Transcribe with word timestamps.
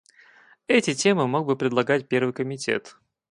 Эти 0.65 0.95
темы 0.95 1.27
мог 1.27 1.45
бы 1.45 1.55
предлагать 1.55 2.07
Первый 2.09 2.33
комитет. 2.33 2.95